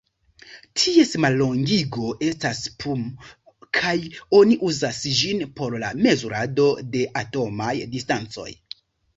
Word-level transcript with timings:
Ties 0.83 1.11
mallongigo 1.25 2.07
estas 2.29 2.61
pm 2.83 3.03
kaj 3.81 3.93
oni 4.39 4.57
uzas 4.71 5.03
ĝin 5.21 5.45
por 5.61 5.77
la 5.85 5.93
mezurado 6.07 6.67
de 6.97 7.05
atomaj 7.23 7.73
distancoj. 7.95 8.51